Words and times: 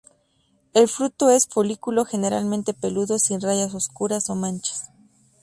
El 0.73 0.87
fruto 0.87 1.29
es 1.29 1.45
un 1.45 1.51
folículo 1.51 2.05
generalmente 2.05 2.73
peludo, 2.73 3.19
sin 3.19 3.39
rayas 3.39 3.75
oscuras 3.75 4.31
o 4.31 4.35
manchas. 4.35 4.89